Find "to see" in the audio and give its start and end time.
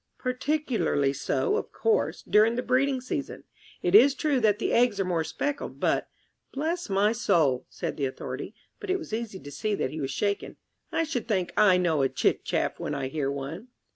9.39-9.75